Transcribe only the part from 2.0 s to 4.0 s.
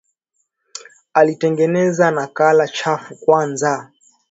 nakala chafu kwanza